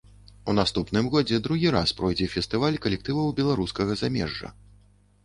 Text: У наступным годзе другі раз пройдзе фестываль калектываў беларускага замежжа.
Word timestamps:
У 0.51 0.53
наступным 0.59 1.09
годзе 1.15 1.39
другі 1.47 1.69
раз 1.75 1.93
пройдзе 1.99 2.29
фестываль 2.37 2.79
калектываў 2.87 3.29
беларускага 3.41 3.99
замежжа. 4.03 4.49